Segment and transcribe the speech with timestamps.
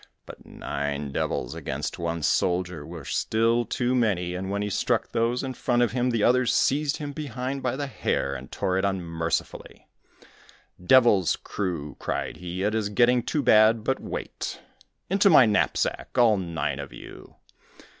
[0.25, 5.43] But nine devils against one soldier were still too many, and when he struck those
[5.43, 8.83] in front of him, the others seized him behind by the hair, and tore it
[8.83, 9.87] unmercifully.
[10.83, 14.59] "Devils' crew," cried he, "it is getting too bad, but wait.
[15.07, 17.35] Into my knapsack, all nine of you!"